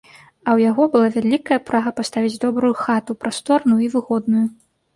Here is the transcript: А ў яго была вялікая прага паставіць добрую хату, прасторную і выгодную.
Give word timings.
А 0.47 0.53
ў 0.57 0.69
яго 0.69 0.87
была 0.95 1.09
вялікая 1.17 1.59
прага 1.67 1.93
паставіць 2.01 2.41
добрую 2.47 2.73
хату, 2.83 3.19
прасторную 3.21 3.81
і 3.85 3.93
выгодную. 3.97 4.45